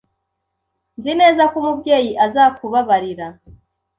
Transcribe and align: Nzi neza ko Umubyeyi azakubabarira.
Nzi 0.97 1.11
neza 1.21 1.41
ko 1.51 1.55
Umubyeyi 1.61 2.11
azakubabarira. 2.25 3.27